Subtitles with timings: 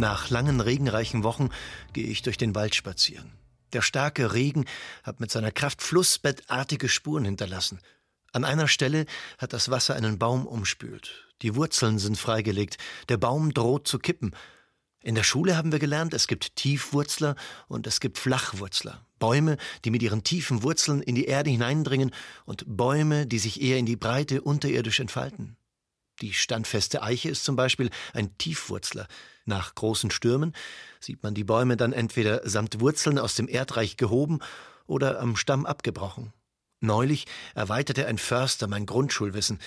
[0.00, 1.50] Nach langen regenreichen Wochen
[1.92, 3.32] gehe ich durch den Wald spazieren.
[3.74, 4.64] Der starke Regen
[5.02, 7.80] hat mit seiner Kraft flussbettartige Spuren hinterlassen.
[8.32, 9.04] An einer Stelle
[9.36, 11.28] hat das Wasser einen Baum umspült.
[11.42, 12.78] Die Wurzeln sind freigelegt.
[13.10, 14.34] Der Baum droht zu kippen.
[15.02, 17.36] In der Schule haben wir gelernt, es gibt Tiefwurzler
[17.68, 19.04] und es gibt Flachwurzler.
[19.18, 22.12] Bäume, die mit ihren tiefen Wurzeln in die Erde hineindringen
[22.46, 25.58] und Bäume, die sich eher in die Breite unterirdisch entfalten.
[26.20, 29.06] Die standfeste Eiche ist zum Beispiel ein Tiefwurzler.
[29.46, 30.54] Nach großen Stürmen
[31.00, 34.40] sieht man die Bäume dann entweder samt Wurzeln aus dem Erdreich gehoben
[34.86, 36.32] oder am Stamm abgebrochen.
[36.80, 39.58] Neulich erweiterte ein Förster mein Grundschulwissen.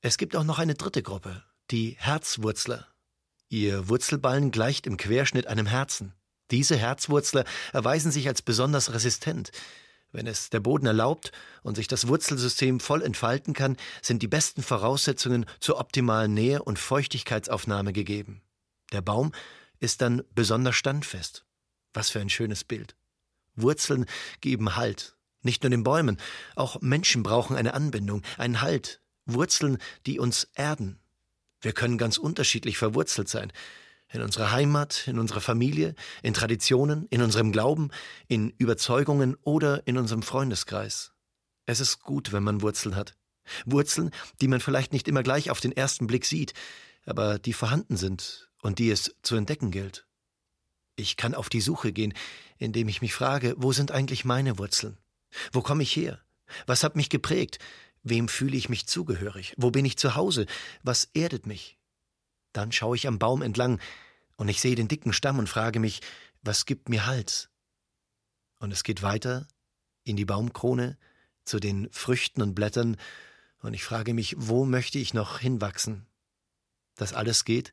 [0.00, 2.86] Es gibt auch noch eine dritte Gruppe, die Herzwurzler.
[3.48, 6.14] Ihr Wurzelballen gleicht im Querschnitt einem Herzen.
[6.50, 9.52] Diese Herzwurzler erweisen sich als besonders resistent.
[10.12, 11.32] Wenn es der Boden erlaubt
[11.62, 16.78] und sich das Wurzelsystem voll entfalten kann, sind die besten Voraussetzungen zur optimalen Nähe und
[16.78, 18.42] Feuchtigkeitsaufnahme gegeben.
[18.92, 19.32] Der Baum
[19.80, 21.46] ist dann besonders standfest.
[21.94, 22.94] Was für ein schönes Bild.
[23.56, 24.06] Wurzeln
[24.40, 25.16] geben Halt.
[25.40, 26.18] Nicht nur den Bäumen,
[26.54, 29.00] auch Menschen brauchen eine Anbindung, einen Halt.
[29.24, 31.00] Wurzeln, die uns erden.
[31.60, 33.52] Wir können ganz unterschiedlich verwurzelt sein
[34.12, 37.90] in unserer Heimat, in unserer Familie, in Traditionen, in unserem Glauben,
[38.28, 41.12] in Überzeugungen oder in unserem Freundeskreis.
[41.66, 43.16] Es ist gut, wenn man Wurzeln hat.
[43.64, 46.52] Wurzeln, die man vielleicht nicht immer gleich auf den ersten Blick sieht,
[47.06, 50.06] aber die vorhanden sind und die es zu entdecken gilt.
[50.96, 52.12] Ich kann auf die Suche gehen,
[52.58, 54.98] indem ich mich frage, wo sind eigentlich meine Wurzeln?
[55.52, 56.20] Wo komme ich her?
[56.66, 57.58] Was hat mich geprägt?
[58.02, 59.54] Wem fühle ich mich zugehörig?
[59.56, 60.46] Wo bin ich zu Hause?
[60.82, 61.78] Was erdet mich?
[62.52, 63.80] Dann schaue ich am Baum entlang
[64.36, 66.00] und ich sehe den dicken Stamm und frage mich,
[66.42, 67.50] was gibt mir Hals?
[68.58, 69.46] Und es geht weiter
[70.04, 70.98] in die Baumkrone,
[71.44, 72.96] zu den Früchten und Blättern,
[73.62, 76.06] und ich frage mich, wo möchte ich noch hinwachsen?
[76.96, 77.72] Das alles geht,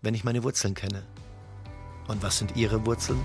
[0.00, 1.04] wenn ich meine Wurzeln kenne.
[2.06, 3.24] Und was sind Ihre Wurzeln?